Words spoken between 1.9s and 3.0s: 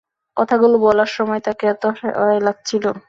অসহায় লাগছিল!